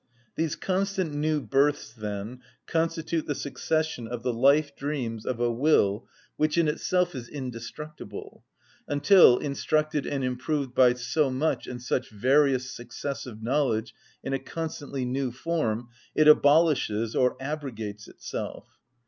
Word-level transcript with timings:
These 0.35 0.55
constant 0.55 1.13
new 1.13 1.39
births, 1.39 1.93
then, 1.93 2.39
constitute 2.65 3.27
the 3.27 3.35
succession 3.35 4.07
of 4.07 4.23
the 4.23 4.33
life‐dreams 4.33 5.27
of 5.27 5.39
a 5.39 5.51
will 5.51 6.07
which 6.37 6.57
in 6.57 6.67
itself 6.67 7.13
is 7.13 7.29
indestructible, 7.29 8.43
until, 8.87 9.37
instructed 9.37 10.07
and 10.07 10.23
improved 10.23 10.73
by 10.73 10.93
so 10.95 11.29
much 11.29 11.67
and 11.67 11.79
such 11.79 12.09
various 12.09 12.71
successive 12.71 13.43
knowledge 13.43 13.93
in 14.23 14.33
a 14.33 14.39
constantly 14.39 15.05
new 15.05 15.31
form, 15.31 15.89
it 16.15 16.27
abolishes 16.27 17.15
or 17.15 17.37
abrogates 17.39 18.07
itself. 18.07 18.79